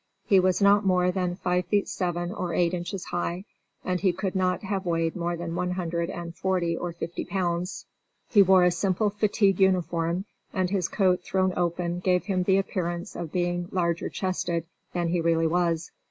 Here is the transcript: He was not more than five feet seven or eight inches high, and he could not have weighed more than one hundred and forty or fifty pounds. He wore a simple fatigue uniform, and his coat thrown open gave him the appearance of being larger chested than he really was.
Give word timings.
He 0.25 0.39
was 0.39 0.63
not 0.63 0.83
more 0.83 1.11
than 1.11 1.35
five 1.35 1.67
feet 1.67 1.87
seven 1.87 2.31
or 2.31 2.55
eight 2.55 2.73
inches 2.73 3.05
high, 3.05 3.45
and 3.85 3.99
he 3.99 4.11
could 4.11 4.33
not 4.35 4.63
have 4.63 4.87
weighed 4.87 5.15
more 5.15 5.37
than 5.37 5.53
one 5.53 5.69
hundred 5.69 6.09
and 6.09 6.35
forty 6.35 6.75
or 6.75 6.91
fifty 6.91 7.23
pounds. 7.23 7.85
He 8.27 8.41
wore 8.41 8.63
a 8.63 8.71
simple 8.71 9.11
fatigue 9.11 9.59
uniform, 9.59 10.25
and 10.53 10.71
his 10.71 10.87
coat 10.87 11.23
thrown 11.23 11.53
open 11.55 11.99
gave 11.99 12.23
him 12.25 12.41
the 12.41 12.57
appearance 12.57 13.15
of 13.15 13.31
being 13.31 13.67
larger 13.71 14.09
chested 14.09 14.65
than 14.91 15.09
he 15.09 15.21
really 15.21 15.45
was. 15.45 15.91